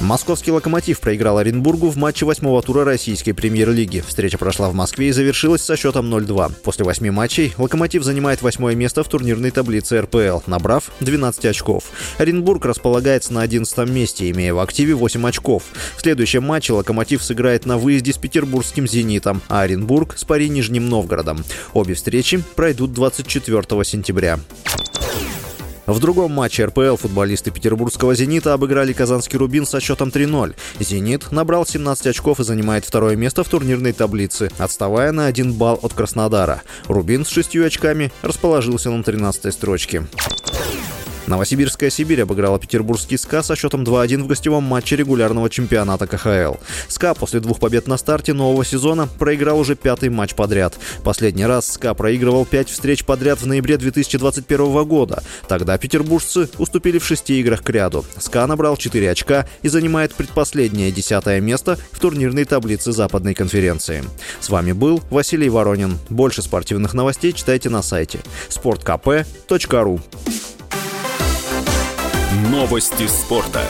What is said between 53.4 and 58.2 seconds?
в ноябре 2021 года. Тогда петербуржцы уступили в шести играх к ряду.